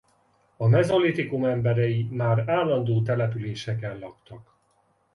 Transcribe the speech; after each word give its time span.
A 0.57 0.67
mezolitikum 0.67 1.45
emberei 1.45 2.03
már 2.09 2.43
állandó 2.47 3.01
településeken 3.03 3.99
laktak. 3.99 4.55